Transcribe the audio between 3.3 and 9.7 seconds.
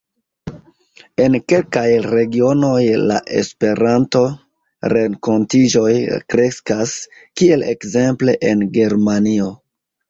Esperanto-renkontiĝoj kreskas, kiel ekzemple en Germanio.